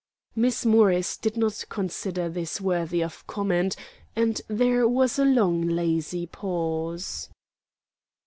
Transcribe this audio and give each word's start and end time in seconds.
Miss 0.35 0.65
Morris 0.65 1.15
did 1.15 1.37
not 1.37 1.63
consider 1.69 2.27
this 2.27 2.59
worthy 2.59 3.03
of 3.03 3.27
comment, 3.27 3.75
and 4.15 4.41
there 4.47 4.87
was 4.87 5.19
a 5.19 5.25
long 5.25 5.61
lazy 5.67 6.25
pause. 6.25 7.29